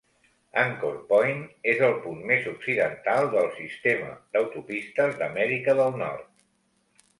Anchor 0.59 0.95
Point 1.11 1.43
és 1.73 1.83
el 1.87 1.93
punt 2.05 2.23
més 2.31 2.47
occidental 2.53 3.29
del 3.35 3.51
sistema 3.59 4.09
d"autopistes 4.33 5.17
d"Amèrica 5.23 5.81
del 5.85 5.97
Nord. 6.05 6.29